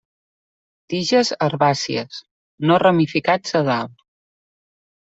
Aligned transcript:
Tiges 0.93 1.31
herbàcies; 1.47 2.23
no 2.67 2.81
ramificats 2.87 3.57
a 3.63 3.65
dalt. 3.73 4.07